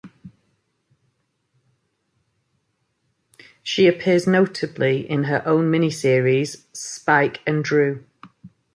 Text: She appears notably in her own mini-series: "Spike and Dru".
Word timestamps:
She 3.61 3.85
appears 3.87 4.25
notably 4.25 5.07
in 5.07 5.25
her 5.25 5.47
own 5.47 5.69
mini-series: 5.69 6.65
"Spike 6.73 7.41
and 7.45 7.63
Dru". 7.63 8.03